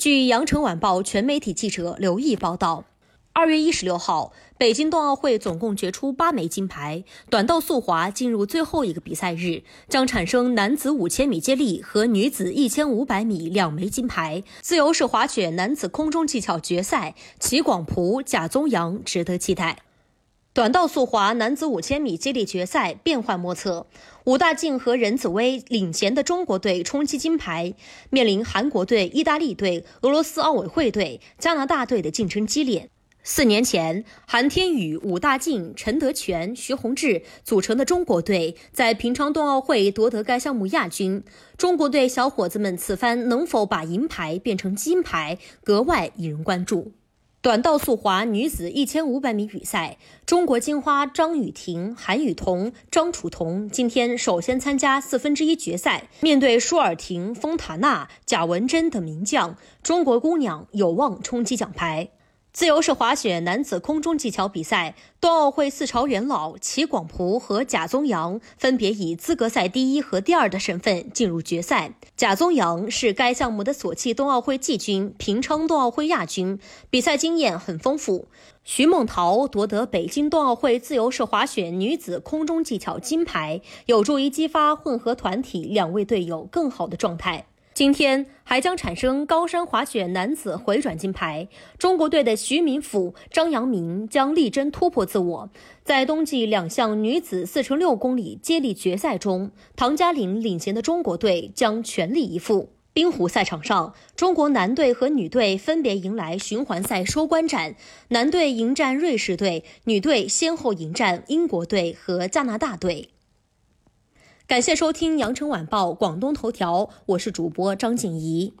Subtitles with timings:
[0.00, 2.84] 据羊城晚报全媒体记者刘毅报道。
[3.34, 7.04] 二月一十六号，北京冬奥会总共决出八枚金牌。
[7.28, 14.42] 短道速滑进入最后一个比赛日，将产生男子五千米接力和女子一千五百米两枚金牌。
[14.62, 19.80] 自由式滑雪男子空中技巧决赛，齐广璞、贾宗洋值得期待。
[20.52, 23.86] 短道速滑男子五千米接力决赛变幻莫测，
[24.24, 27.72] 武大靖和任子威领衔的中国队冲击金牌，
[28.10, 32.90] 面临韩国队、意大利队、俄罗斯奥委会队、加拿大队的竞争激烈。
[33.22, 41.22] 四年前，韩天宇、武大靖、陈德全、徐宏志组成的中国队在平昌冬奥会夺得该项目亚军。
[41.56, 46.90] 中国队小伙子们此番能否把银牌变成金牌，格外引人关注。
[47.42, 62.10] 短道速滑女子一千五百米比赛，中国金花张雨婷、韩雨桐、张楚桐今天首先参加四分之一决赛，面对舒尔廷、丰塔纳、贾文珍等名将，中国姑娘有望冲击奖牌。
[62.52, 71.94] 自由式滑雪男子空中技巧比赛，冬奥会四朝元老齐广璞和贾宗洋分别以资格赛第一和第二的身份进入决赛。
[72.16, 76.58] 贾宗洋是该项目的索契冬奥会季军、平昌冬奥会亚军，
[76.90, 78.26] 比赛经验很丰富。
[78.64, 87.46] 徐梦桃夺得北京冬奥会自由式滑雪女子空中技巧金牌，有助于激发混合团体两位队友更好的状态。
[87.80, 95.48] 今天还将产生高山滑雪男子回转金牌，中国队的徐敏甫、张阳明将力争突破自我。
[95.82, 102.68] 在冬季两项女子四乘六公里接力决赛中，唐嘉玲领衔的中国队将全力以赴。
[102.92, 107.76] 冰壶赛场上，中国男队和女队分别迎来循环赛收官战，
[108.08, 113.08] 男队迎战瑞士队，女队先后迎战英国队和加拿大队。
[114.50, 118.52] 感谢收听羊城晚报广东头条，我是主播张静怡。